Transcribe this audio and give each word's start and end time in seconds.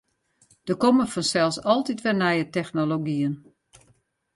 Der 0.67 0.77
komme 0.83 1.05
fansels 1.13 1.59
altyd 1.75 2.03
wer 2.05 2.15
nije 2.23 2.51
technologyen. 2.57 3.33